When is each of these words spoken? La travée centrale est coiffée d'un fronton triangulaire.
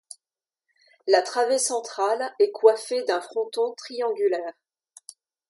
La 1.05 1.21
travée 1.21 1.59
centrale 1.59 2.33
est 2.39 2.49
coiffée 2.51 3.03
d'un 3.03 3.21
fronton 3.21 3.75
triangulaire. 3.75 4.53